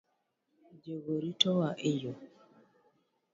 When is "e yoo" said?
1.89-2.19